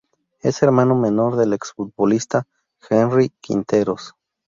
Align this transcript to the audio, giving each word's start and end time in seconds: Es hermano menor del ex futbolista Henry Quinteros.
Es 0.39 0.63
hermano 0.63 0.95
menor 0.95 1.35
del 1.35 1.53
ex 1.53 1.73
futbolista 1.75 2.47
Henry 2.89 3.29
Quinteros. 3.39 4.15